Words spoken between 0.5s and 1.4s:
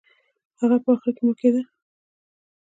هغه به په اخر کې مړ